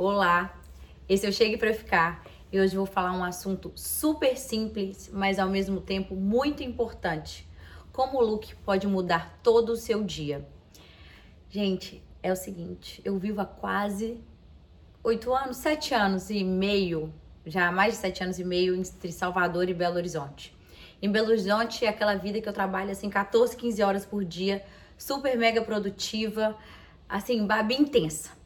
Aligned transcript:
Olá, 0.00 0.56
esse 1.08 1.26
é 1.26 1.28
o 1.28 1.32
Chegue 1.32 1.56
para 1.56 1.74
Ficar 1.74 2.24
e 2.52 2.60
hoje 2.60 2.76
vou 2.76 2.86
falar 2.86 3.12
um 3.14 3.24
assunto 3.24 3.72
super 3.74 4.36
simples, 4.38 5.10
mas 5.12 5.40
ao 5.40 5.48
mesmo 5.48 5.80
tempo 5.80 6.14
muito 6.14 6.62
importante. 6.62 7.44
Como 7.92 8.16
o 8.16 8.24
look 8.24 8.54
pode 8.64 8.86
mudar 8.86 9.40
todo 9.42 9.70
o 9.70 9.76
seu 9.76 10.04
dia. 10.04 10.46
Gente, 11.50 12.00
é 12.22 12.30
o 12.30 12.36
seguinte, 12.36 13.02
eu 13.04 13.18
vivo 13.18 13.40
há 13.40 13.44
quase 13.44 14.20
oito 15.02 15.34
anos, 15.34 15.56
sete 15.56 15.92
anos 15.92 16.30
e 16.30 16.44
meio, 16.44 17.12
já 17.44 17.66
há 17.66 17.72
mais 17.72 17.94
de 17.94 17.98
sete 17.98 18.22
anos 18.22 18.38
e 18.38 18.44
meio 18.44 18.76
entre 18.76 19.10
Salvador 19.10 19.68
e 19.68 19.74
Belo 19.74 19.96
Horizonte. 19.96 20.56
Em 21.02 21.10
Belo 21.10 21.30
Horizonte 21.30 21.84
é 21.84 21.88
aquela 21.88 22.14
vida 22.14 22.40
que 22.40 22.48
eu 22.48 22.52
trabalho 22.52 22.92
assim 22.92 23.10
14, 23.10 23.56
15 23.56 23.82
horas 23.82 24.06
por 24.06 24.24
dia, 24.24 24.64
super 24.96 25.36
mega 25.36 25.60
produtiva, 25.60 26.56
assim, 27.08 27.44
babi 27.44 27.74
intensa. 27.74 28.37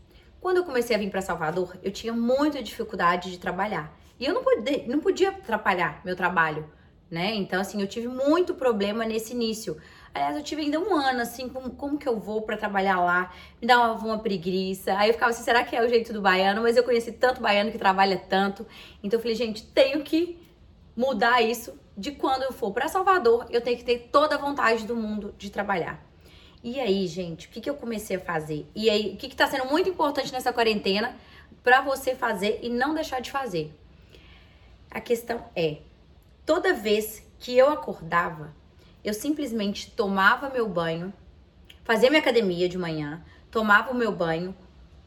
Quando 0.43 0.57
eu 0.57 0.65
comecei 0.65 0.97
a 0.97 0.99
vir 0.99 1.09
para 1.09 1.23
Salvador, 1.23 1.77
eu 1.85 1.93
tinha 1.93 2.13
muita 2.13 2.61
dificuldade 2.61 3.31
de 3.31 3.39
trabalhar. 3.39 3.97
E 4.19 4.27
eu 4.27 4.35
não 4.35 4.43
podia, 4.43 4.85
não 4.89 4.99
podia 4.99 5.29
atrapalhar 5.29 6.01
meu 6.05 6.17
trabalho, 6.17 6.69
né? 7.09 7.33
Então, 7.37 7.61
assim, 7.61 7.81
eu 7.81 7.87
tive 7.87 8.09
muito 8.09 8.53
problema 8.53 9.05
nesse 9.05 9.35
início. 9.35 9.77
Aliás, 10.13 10.37
eu 10.37 10.43
tive 10.43 10.63
ainda 10.63 10.81
um 10.81 10.97
ano, 10.97 11.21
assim, 11.21 11.49
como, 11.49 11.71
como 11.71 11.97
que 11.97 12.09
eu 12.09 12.19
vou 12.19 12.43
para 12.43 12.57
trabalhar 12.57 12.99
lá? 12.99 13.33
Me 13.61 13.69
dava 13.69 13.93
uma, 13.93 14.15
uma 14.15 14.19
preguiça. 14.19 14.93
Aí 14.99 15.11
eu 15.11 15.15
ficava 15.15 15.31
assim, 15.31 15.45
será 15.45 15.63
que 15.63 15.77
é 15.77 15.85
o 15.85 15.89
jeito 15.89 16.13
do 16.13 16.21
baiano? 16.21 16.63
Mas 16.63 16.77
eu 16.77 16.83
conheci 16.83 17.13
tanto 17.13 17.41
baiano 17.41 17.71
que 17.71 17.79
trabalha 17.79 18.17
tanto. 18.17 18.67
Então 19.01 19.19
eu 19.19 19.23
falei, 19.23 19.37
gente, 19.37 19.65
tenho 19.69 20.03
que 20.03 20.43
mudar 20.97 21.41
isso 21.41 21.79
de 21.97 22.11
quando 22.11 22.43
eu 22.43 22.53
for 22.53 22.73
para 22.73 22.89
Salvador, 22.89 23.47
eu 23.49 23.61
tenho 23.61 23.79
que 23.79 23.85
ter 23.85 24.09
toda 24.11 24.35
a 24.35 24.39
vontade 24.39 24.89
do 24.89 24.97
mundo 24.97 25.33
de 25.39 25.51
trabalhar. 25.51 26.12
E 26.65 26.79
aí, 26.79 27.09
gente, 27.09 27.49
o 27.49 27.51
que, 27.51 27.61
que 27.61 27.69
eu 27.69 27.75
comecei 27.75 28.17
a 28.17 28.21
fazer? 28.21 28.71
E 28.73 28.89
aí, 28.89 29.15
o 29.15 29.17
que, 29.17 29.29
que 29.29 29.35
tá 29.35 29.49
sendo 29.49 29.67
muito 29.67 29.89
importante 29.89 30.33
nessa 30.33 30.53
quarentena 30.53 31.17
para 31.63 31.81
você 31.81 32.15
fazer 32.15 32.61
e 32.63 32.69
não 32.69 32.95
deixar 32.95 33.21
de 33.21 33.33
fazer? 33.33 33.77
A 34.89 35.01
questão 35.01 35.45
é: 35.57 35.79
toda 36.47 36.73
vez 36.73 37.27
que 37.41 37.59
eu 37.59 37.69
acordava, 37.69 38.55
eu 39.03 39.13
simplesmente 39.13 39.91
tomava 39.91 40.51
meu 40.51 40.69
banho, 40.69 41.13
fazia 41.83 42.09
minha 42.09 42.23
academia 42.23 42.69
de 42.69 42.79
manhã, 42.79 43.25
tomava 43.51 43.91
o 43.91 43.97
meu 43.97 44.13
banho, 44.13 44.55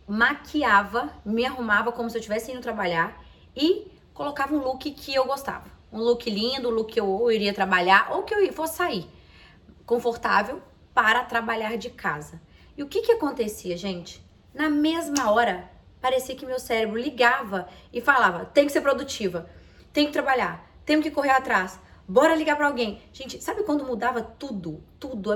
maquiava, 0.06 1.10
me 1.24 1.46
arrumava 1.46 1.90
como 1.94 2.10
se 2.10 2.18
eu 2.18 2.20
estivesse 2.20 2.52
indo 2.52 2.60
trabalhar 2.60 3.24
e 3.56 3.88
colocava 4.14 4.54
um 4.54 4.60
look 4.60 4.92
que 4.92 5.16
eu 5.16 5.24
gostava. 5.24 5.70
Um 5.90 6.00
look 6.00 6.30
lindo, 6.30 6.68
um 6.68 6.72
look 6.72 6.92
que 6.92 7.00
eu 7.00 7.32
iria 7.32 7.54
trabalhar 7.54 8.12
ou 8.12 8.24
que 8.24 8.34
eu 8.34 8.52
fosse 8.52 8.76
sair. 8.76 9.08
Confortável, 9.86 10.62
para 10.96 11.26
trabalhar 11.26 11.78
de 11.78 11.90
casa. 11.90 12.42
E 12.78 12.82
o 12.82 12.88
que 12.88 13.02
que 13.02 13.12
acontecia, 13.12 13.76
gente? 13.76 14.26
Na 14.54 14.70
mesma 14.70 15.30
hora, 15.30 15.70
parecia 16.02 16.36
que 16.36 16.46
meu 16.46 16.58
cérebro 16.58 16.98
ligava 16.98 17.68
e 17.92 18.00
falava: 18.00 18.46
tem 18.46 18.66
que 18.66 18.72
ser 18.72 18.82
produtiva, 18.82 19.48
tem 19.92 20.08
que 20.08 20.14
trabalhar, 20.14 20.66
tem 20.86 21.02
que 21.02 21.12
correr 21.12 21.32
atrás, 21.32 21.78
bora 22.08 22.34
ligar 22.34 22.56
para 22.56 22.68
alguém. 22.68 23.02
Gente, 23.12 23.44
sabe 23.44 23.64
quando 23.64 23.86
mudava 23.86 24.22
tudo? 24.22 24.82
Tudo. 24.98 25.32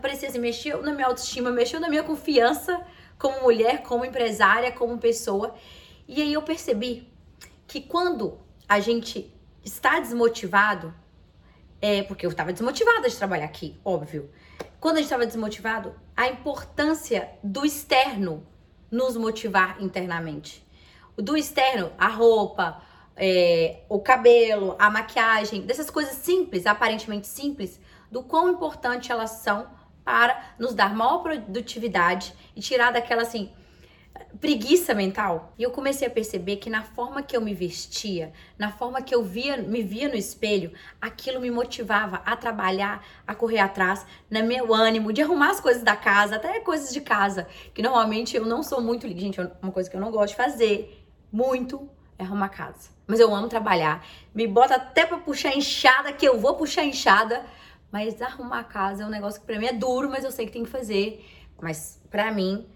Parecia 0.00 0.30
assim, 0.30 0.38
mexeu 0.38 0.82
na 0.82 0.92
minha 0.92 1.06
autoestima, 1.06 1.50
mexeu 1.50 1.78
na 1.78 1.90
minha 1.90 2.02
confiança 2.02 2.84
como 3.18 3.42
mulher, 3.42 3.82
como 3.82 4.06
empresária, 4.06 4.72
como 4.72 4.96
pessoa. 4.98 5.54
E 6.08 6.22
aí 6.22 6.32
eu 6.32 6.42
percebi 6.42 7.12
que 7.66 7.82
quando 7.82 8.40
a 8.66 8.80
gente 8.80 9.32
está 9.62 10.00
desmotivado, 10.00 10.94
é 11.80 12.02
porque 12.02 12.24
eu 12.24 12.30
estava 12.30 12.52
desmotivada 12.52 13.08
de 13.08 13.16
trabalhar 13.16 13.44
aqui, 13.44 13.78
óbvio 13.84 14.30
quando 14.82 14.96
a 14.96 14.98
gente 14.98 15.06
estava 15.06 15.24
desmotivado, 15.24 15.94
a 16.16 16.26
importância 16.26 17.30
do 17.40 17.64
externo 17.64 18.44
nos 18.90 19.16
motivar 19.16 19.80
internamente. 19.80 20.66
Do 21.16 21.36
externo, 21.36 21.92
a 21.96 22.08
roupa, 22.08 22.82
é, 23.14 23.84
o 23.88 24.00
cabelo, 24.00 24.74
a 24.80 24.90
maquiagem, 24.90 25.60
dessas 25.62 25.88
coisas 25.88 26.14
simples, 26.14 26.66
aparentemente 26.66 27.28
simples, 27.28 27.80
do 28.10 28.24
quão 28.24 28.48
importante 28.48 29.12
elas 29.12 29.30
são 29.30 29.68
para 30.04 30.52
nos 30.58 30.74
dar 30.74 30.96
maior 30.96 31.18
produtividade 31.18 32.34
e 32.56 32.60
tirar 32.60 32.90
daquela 32.90 33.22
assim 33.22 33.52
preguiça 34.40 34.94
mental. 34.94 35.52
E 35.58 35.62
eu 35.62 35.70
comecei 35.70 36.06
a 36.06 36.10
perceber 36.10 36.56
que 36.56 36.68
na 36.68 36.82
forma 36.82 37.22
que 37.22 37.36
eu 37.36 37.40
me 37.40 37.54
vestia, 37.54 38.32
na 38.58 38.70
forma 38.70 39.00
que 39.00 39.14
eu 39.14 39.22
via, 39.22 39.56
me 39.56 39.82
via 39.82 40.08
no 40.08 40.16
espelho, 40.16 40.72
aquilo 41.00 41.40
me 41.40 41.50
motivava 41.50 42.16
a 42.24 42.36
trabalhar, 42.36 43.04
a 43.26 43.34
correr 43.34 43.60
atrás, 43.60 44.04
no 44.30 44.44
meu 44.44 44.74
ânimo, 44.74 45.12
de 45.12 45.22
arrumar 45.22 45.50
as 45.50 45.60
coisas 45.60 45.82
da 45.82 45.94
casa, 45.94 46.36
até 46.36 46.60
coisas 46.60 46.92
de 46.92 47.00
casa, 47.00 47.46
que 47.72 47.82
normalmente 47.82 48.36
eu 48.36 48.44
não 48.44 48.62
sou 48.62 48.80
muito, 48.80 49.08
gente, 49.08 49.40
uma 49.62 49.72
coisa 49.72 49.88
que 49.88 49.96
eu 49.96 50.00
não 50.00 50.10
gosto 50.10 50.30
de 50.30 50.36
fazer 50.36 51.06
muito 51.30 51.88
é 52.18 52.24
arrumar 52.24 52.48
casa. 52.48 52.90
Mas 53.06 53.20
eu 53.20 53.34
amo 53.34 53.48
trabalhar. 53.48 54.04
Me 54.34 54.46
bota 54.46 54.74
até 54.74 55.06
para 55.06 55.18
puxar 55.18 55.54
enxada, 55.56 56.12
que 56.12 56.26
eu 56.26 56.38
vou 56.38 56.54
puxar 56.56 56.84
enxada, 56.84 57.44
mas 57.90 58.20
arrumar 58.22 58.64
casa 58.64 59.02
é 59.02 59.06
um 59.06 59.10
negócio 59.10 59.40
que 59.40 59.46
para 59.46 59.58
mim 59.58 59.66
é 59.66 59.72
duro, 59.72 60.08
mas 60.08 60.24
eu 60.24 60.30
sei 60.30 60.46
que 60.46 60.52
tem 60.52 60.64
que 60.64 60.70
fazer. 60.70 61.24
Mas 61.60 62.00
para 62.10 62.32
mim 62.32 62.66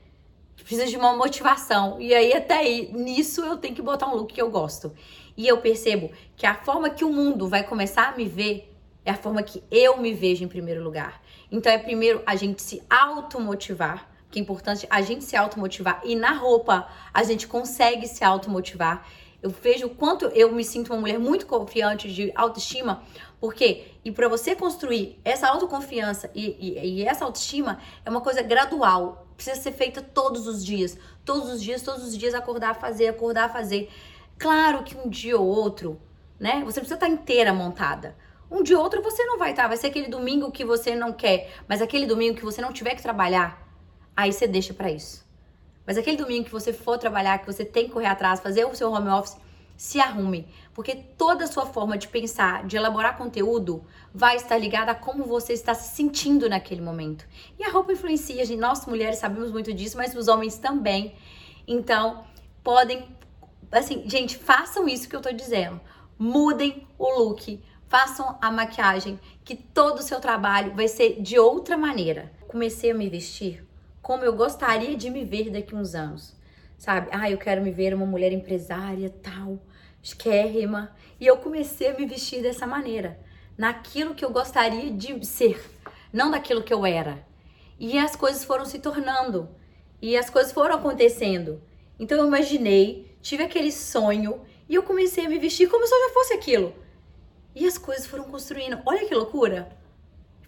precisa 0.62 0.86
de 0.86 0.96
uma 0.96 1.16
motivação. 1.16 2.00
E 2.00 2.14
aí, 2.14 2.32
até 2.32 2.58
aí, 2.58 2.90
nisso 2.92 3.42
eu 3.42 3.56
tenho 3.56 3.74
que 3.74 3.82
botar 3.82 4.08
um 4.08 4.16
look 4.16 4.32
que 4.32 4.40
eu 4.40 4.50
gosto. 4.50 4.92
E 5.36 5.46
eu 5.46 5.58
percebo 5.58 6.10
que 6.36 6.46
a 6.46 6.54
forma 6.54 6.88
que 6.90 7.04
o 7.04 7.12
mundo 7.12 7.48
vai 7.48 7.62
começar 7.62 8.08
a 8.08 8.16
me 8.16 8.24
ver 8.26 8.72
é 9.04 9.10
a 9.10 9.16
forma 9.16 9.42
que 9.42 9.62
eu 9.70 9.98
me 9.98 10.12
vejo 10.12 10.42
em 10.44 10.48
primeiro 10.48 10.82
lugar. 10.82 11.22
Então 11.50 11.70
é 11.70 11.78
primeiro 11.78 12.22
a 12.26 12.34
gente 12.34 12.60
se 12.62 12.82
automotivar, 12.90 14.10
que 14.30 14.38
é 14.38 14.42
importante 14.42 14.86
a 14.90 15.00
gente 15.02 15.24
se 15.24 15.36
automotivar. 15.36 16.00
E 16.04 16.16
na 16.16 16.32
roupa 16.32 16.88
a 17.14 17.22
gente 17.22 17.46
consegue 17.46 18.08
se 18.08 18.24
automotivar. 18.24 19.06
Eu 19.42 19.50
vejo 19.50 19.86
o 19.86 19.90
quanto 19.90 20.24
eu 20.26 20.50
me 20.50 20.64
sinto 20.64 20.92
uma 20.92 21.00
mulher 21.00 21.18
muito 21.18 21.46
confiante 21.46 22.12
de 22.12 22.32
autoestima, 22.34 23.02
porque 23.38 23.84
e 24.04 24.10
para 24.10 24.28
você 24.28 24.56
construir 24.56 25.20
essa 25.24 25.46
autoconfiança 25.46 26.30
e, 26.34 26.56
e, 26.58 27.00
e 27.00 27.04
essa 27.04 27.24
autoestima 27.24 27.78
é 28.04 28.10
uma 28.10 28.20
coisa 28.20 28.42
gradual 28.42 29.25
precisa 29.36 29.60
ser 29.60 29.72
feita 29.72 30.02
todos 30.02 30.46
os 30.46 30.64
dias. 30.64 30.98
Todos 31.24 31.50
os 31.50 31.62
dias, 31.62 31.82
todos 31.82 32.04
os 32.04 32.16
dias, 32.16 32.34
acordar, 32.34 32.74
fazer, 32.74 33.08
acordar, 33.08 33.52
fazer. 33.52 33.90
Claro 34.38 34.82
que 34.82 34.96
um 34.96 35.08
dia 35.08 35.38
ou 35.38 35.46
outro, 35.46 36.00
né? 36.38 36.62
Você 36.64 36.80
precisa 36.80 36.94
estar 36.94 37.08
inteira 37.08 37.52
montada. 37.52 38.16
Um 38.50 38.62
dia 38.62 38.76
ou 38.76 38.82
outro 38.82 39.02
você 39.02 39.24
não 39.24 39.38
vai 39.38 39.50
estar. 39.50 39.68
Vai 39.68 39.76
ser 39.76 39.88
aquele 39.88 40.08
domingo 40.08 40.50
que 40.50 40.64
você 40.64 40.94
não 40.94 41.12
quer, 41.12 41.52
mas 41.68 41.82
aquele 41.82 42.06
domingo 42.06 42.36
que 42.36 42.44
você 42.44 42.60
não 42.60 42.72
tiver 42.72 42.94
que 42.94 43.02
trabalhar, 43.02 43.66
aí 44.16 44.32
você 44.32 44.46
deixa 44.46 44.72
para 44.72 44.90
isso. 44.90 45.26
Mas 45.86 45.96
aquele 45.96 46.16
domingo 46.16 46.44
que 46.44 46.52
você 46.52 46.72
for 46.72 46.98
trabalhar, 46.98 47.38
que 47.38 47.46
você 47.46 47.64
tem 47.64 47.86
que 47.86 47.92
correr 47.92 48.06
atrás, 48.06 48.40
fazer 48.40 48.64
o 48.64 48.74
seu 48.74 48.90
home 48.90 49.08
office, 49.08 49.36
se 49.76 50.00
arrume, 50.00 50.48
porque 50.72 50.94
toda 50.94 51.44
a 51.44 51.46
sua 51.46 51.66
forma 51.66 51.98
de 51.98 52.08
pensar, 52.08 52.66
de 52.66 52.76
elaborar 52.76 53.16
conteúdo, 53.16 53.84
vai 54.14 54.36
estar 54.36 54.56
ligada 54.56 54.92
a 54.92 54.94
como 54.94 55.24
você 55.24 55.52
está 55.52 55.74
se 55.74 55.94
sentindo 55.94 56.48
naquele 56.48 56.80
momento. 56.80 57.26
E 57.58 57.64
a 57.64 57.70
roupa 57.70 57.92
influencia, 57.92 58.44
gente, 58.44 58.58
nós 58.58 58.86
mulheres 58.86 59.18
sabemos 59.18 59.50
muito 59.50 59.72
disso, 59.72 59.96
mas 59.96 60.14
os 60.14 60.28
homens 60.28 60.58
também. 60.58 61.14
Então, 61.66 62.24
podem, 62.62 63.06
assim, 63.70 64.08
gente, 64.08 64.36
façam 64.36 64.88
isso 64.88 65.08
que 65.08 65.16
eu 65.16 65.20
tô 65.20 65.32
dizendo. 65.32 65.80
Mudem 66.18 66.86
o 66.98 67.18
look, 67.18 67.62
façam 67.88 68.38
a 68.40 68.50
maquiagem, 68.50 69.20
que 69.44 69.54
todo 69.54 69.98
o 69.98 70.02
seu 70.02 70.20
trabalho 70.20 70.74
vai 70.74 70.88
ser 70.88 71.20
de 71.20 71.38
outra 71.38 71.76
maneira. 71.76 72.32
Comecei 72.48 72.90
a 72.90 72.94
me 72.94 73.08
vestir 73.08 73.66
como 74.06 74.22
eu 74.22 74.36
gostaria 74.36 74.96
de 74.96 75.10
me 75.10 75.24
ver 75.24 75.50
daqui 75.50 75.74
uns 75.74 75.92
anos 75.92 76.32
sabe? 76.76 77.08
Ah, 77.12 77.30
eu 77.30 77.38
quero 77.38 77.62
me 77.62 77.70
ver 77.70 77.94
uma 77.94 78.06
mulher 78.06 78.32
empresária, 78.32 79.10
tal, 79.22 79.58
esquérrima. 80.02 80.94
E 81.20 81.26
eu 81.26 81.36
comecei 81.38 81.88
a 81.88 81.94
me 81.94 82.06
vestir 82.06 82.42
dessa 82.42 82.66
maneira, 82.66 83.18
naquilo 83.56 84.14
que 84.14 84.24
eu 84.24 84.30
gostaria 84.30 84.90
de 84.90 85.24
ser, 85.26 85.58
não 86.12 86.30
daquilo 86.30 86.62
que 86.62 86.72
eu 86.72 86.84
era. 86.84 87.24
E 87.78 87.98
as 87.98 88.16
coisas 88.16 88.44
foram 88.44 88.64
se 88.64 88.78
tornando, 88.78 89.48
e 90.00 90.16
as 90.16 90.30
coisas 90.30 90.52
foram 90.52 90.76
acontecendo. 90.76 91.62
Então 91.98 92.18
eu 92.18 92.26
imaginei, 92.26 93.16
tive 93.22 93.42
aquele 93.42 93.72
sonho, 93.72 94.40
e 94.68 94.74
eu 94.74 94.82
comecei 94.82 95.26
a 95.26 95.28
me 95.28 95.38
vestir 95.38 95.68
como 95.68 95.86
se 95.86 95.94
eu 95.94 96.08
já 96.08 96.14
fosse 96.14 96.34
aquilo. 96.34 96.74
E 97.54 97.66
as 97.66 97.78
coisas 97.78 98.06
foram 98.06 98.24
construindo. 98.24 98.78
Olha 98.84 99.06
que 99.06 99.14
loucura! 99.14 99.70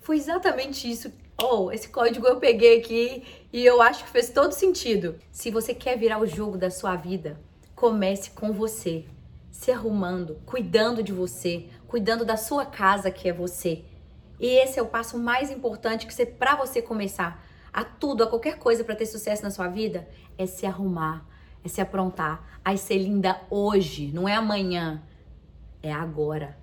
Foi 0.00 0.17
exatamente 0.17 0.91
isso 0.91 1.12
oh, 1.40 1.70
esse 1.70 1.88
código 1.88 2.26
eu 2.26 2.37
peguei 2.37 2.79
aqui 2.79 3.25
e 3.52 3.64
eu 3.64 3.81
acho 3.81 4.05
que 4.05 4.11
fez 4.11 4.31
todo 4.31 4.52
sentido. 4.52 5.17
Se 5.31 5.50
você 5.50 5.73
quer 5.73 5.96
virar 5.96 6.20
o 6.20 6.26
jogo 6.26 6.58
da 6.58 6.70
sua 6.70 6.96
vida, 6.96 7.40
comece 7.75 8.31
com 8.31 8.52
você, 8.52 9.06
se 9.50 9.70
arrumando, 9.70 10.40
cuidando 10.44 11.02
de 11.02 11.12
você, 11.12 11.69
cuidando 11.87 12.25
da 12.25 12.37
sua 12.37 12.67
casa 12.67 13.11
que 13.11 13.29
é 13.29 13.32
você. 13.32 13.85
E 14.40 14.46
esse 14.46 14.79
é 14.79 14.82
o 14.82 14.87
passo 14.87 15.19
mais 15.19 15.50
importante 15.50 16.06
que 16.06 16.14
você 16.14 16.26
para 16.26 16.56
você 16.56 16.82
começar 16.82 17.44
a 17.73 17.85
tudo, 17.85 18.25
a 18.25 18.26
qualquer 18.26 18.58
coisa 18.58 18.82
para 18.82 18.96
ter 18.96 19.06
sucesso 19.06 19.43
na 19.43 19.50
sua 19.50 19.69
vida, 19.69 20.08
é 20.37 20.46
se 20.46 20.67
arrumar, 20.67 21.26
é 21.64 21.69
se 21.69 21.81
aprontar, 21.81 22.61
é 22.64 22.76
ser 22.76 22.99
linda 22.99 23.40
hoje, 23.50 24.11
não 24.12 24.29
é 24.29 24.35
amanhã, 24.35 25.02
é 25.82 25.93
agora 25.93 26.56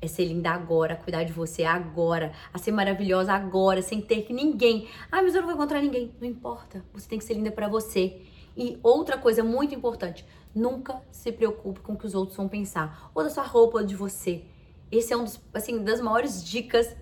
é 0.00 0.06
ser 0.06 0.24
linda 0.24 0.50
agora, 0.50 0.96
cuidar 0.96 1.24
de 1.24 1.32
você 1.32 1.64
agora, 1.64 2.32
a 2.52 2.58
ser 2.58 2.72
maravilhosa 2.72 3.32
agora, 3.32 3.82
sem 3.82 4.00
ter 4.00 4.22
que 4.22 4.32
ninguém. 4.32 4.88
Ah, 5.10 5.22
mas 5.22 5.34
eu 5.34 5.40
não 5.40 5.48
vou 5.48 5.56
encontrar 5.56 5.80
ninguém. 5.80 6.14
Não 6.20 6.28
importa. 6.28 6.84
Você 6.92 7.08
tem 7.08 7.18
que 7.18 7.24
ser 7.24 7.34
linda 7.34 7.50
para 7.50 7.68
você. 7.68 8.20
E 8.56 8.78
outra 8.82 9.16
coisa 9.18 9.42
muito 9.42 9.74
importante, 9.74 10.24
nunca 10.54 11.00
se 11.10 11.30
preocupe 11.32 11.80
com 11.80 11.92
o 11.92 11.96
que 11.96 12.06
os 12.06 12.14
outros 12.14 12.36
vão 12.36 12.48
pensar, 12.48 13.10
ou 13.14 13.22
da 13.22 13.30
sua 13.30 13.44
roupa, 13.44 13.78
ou 13.78 13.84
de 13.84 13.94
você. 13.94 14.42
Esse 14.90 15.12
é 15.12 15.16
um 15.16 15.24
dos, 15.24 15.40
assim, 15.52 15.82
das 15.82 16.00
maiores 16.00 16.44
dicas 16.44 16.96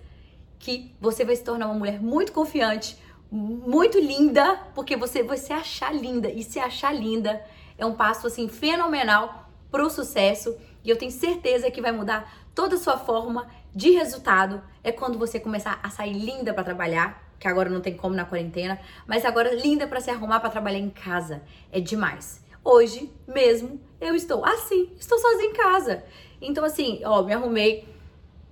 que 0.59 0.95
você 0.99 1.23
vai 1.23 1.35
se 1.35 1.43
tornar 1.43 1.67
uma 1.67 1.75
mulher 1.75 2.01
muito 2.01 2.31
confiante, 2.31 2.97
muito 3.31 3.99
linda, 3.99 4.55
porque 4.73 4.95
você 4.95 5.23
vai 5.23 5.37
se 5.37 5.53
achar 5.53 5.93
linda. 5.93 6.29
E 6.29 6.43
se 6.43 6.59
achar 6.59 6.93
linda 6.93 7.41
é 7.77 7.85
um 7.85 7.93
passo, 7.93 8.27
assim, 8.27 8.47
fenomenal 8.47 9.49
pro 9.71 9.89
sucesso. 9.89 10.55
E 10.83 10.89
eu 10.89 10.97
tenho 10.97 11.11
certeza 11.11 11.69
que 11.69 11.81
vai 11.81 11.91
mudar 11.91 12.46
toda 12.57 12.75
a 12.75 12.79
sua 12.79 12.97
forma 12.97 13.47
de 13.71 13.91
resultado. 13.91 14.63
É 14.83 14.91
quando 14.91 15.19
você 15.19 15.39
começar 15.39 15.79
a 15.83 15.91
sair 15.91 16.13
linda 16.13 16.55
para 16.55 16.63
trabalhar, 16.63 17.23
que 17.37 17.47
agora 17.47 17.69
não 17.69 17.79
tem 17.79 17.95
como 17.95 18.15
na 18.15 18.25
quarentena, 18.25 18.79
mas 19.05 19.23
agora 19.25 19.53
linda 19.53 19.85
para 19.85 20.01
se 20.01 20.09
arrumar 20.09 20.39
para 20.39 20.49
trabalhar 20.49 20.79
em 20.79 20.89
casa. 20.89 21.43
É 21.71 21.79
demais. 21.79 22.43
Hoje 22.63 23.11
mesmo 23.27 23.79
eu 24.01 24.15
estou 24.15 24.43
assim, 24.43 24.91
estou 24.99 25.19
sozinha 25.19 25.51
em 25.51 25.53
casa. 25.53 26.03
Então 26.41 26.65
assim, 26.65 26.99
ó, 27.05 27.21
me 27.21 27.31
arrumei, 27.31 27.87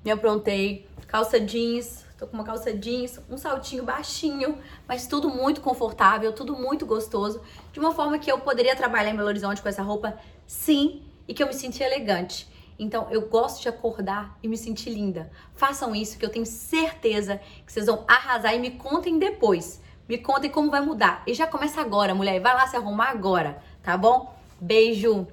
me 0.03 0.11
aprontei, 0.11 0.87
calça 1.07 1.39
jeans, 1.39 2.05
tô 2.15 2.27
com 2.27 2.35
uma 2.35 2.43
calça 2.43 2.71
jeans, 2.71 3.19
um 3.27 3.39
saltinho 3.39 3.83
baixinho, 3.83 4.59
mas 4.87 5.07
tudo 5.07 5.31
muito 5.31 5.61
confortável, 5.61 6.31
tudo 6.31 6.55
muito 6.55 6.85
gostoso, 6.85 7.41
de 7.73 7.79
uma 7.79 7.91
forma 7.91 8.19
que 8.19 8.31
eu 8.31 8.37
poderia 8.37 8.75
trabalhar 8.75 9.09
em 9.09 9.15
Belo 9.15 9.29
Horizonte 9.29 9.63
com 9.63 9.67
essa 9.67 9.81
roupa, 9.81 10.15
sim, 10.45 11.01
e 11.27 11.33
que 11.33 11.41
eu 11.41 11.47
me 11.47 11.55
senti 11.55 11.81
elegante. 11.81 12.53
Então, 12.77 13.07
eu 13.09 13.29
gosto 13.29 13.61
de 13.61 13.69
acordar 13.69 14.37
e 14.43 14.47
me 14.47 14.57
sentir 14.57 14.89
linda. 14.89 15.31
Façam 15.53 15.95
isso 15.95 16.17
que 16.17 16.25
eu 16.25 16.29
tenho 16.29 16.45
certeza 16.45 17.39
que 17.65 17.71
vocês 17.71 17.85
vão 17.85 18.03
arrasar 18.07 18.53
e 18.53 18.59
me 18.59 18.71
contem 18.71 19.17
depois. 19.17 19.81
Me 20.07 20.17
contem 20.17 20.49
como 20.49 20.69
vai 20.69 20.81
mudar. 20.81 21.23
E 21.25 21.33
já 21.33 21.47
começa 21.47 21.81
agora, 21.81 22.13
mulher. 22.13 22.39
Vai 22.39 22.53
lá 22.53 22.67
se 22.67 22.75
arrumar 22.75 23.09
agora, 23.09 23.61
tá 23.81 23.97
bom? 23.97 24.35
Beijo! 24.59 25.27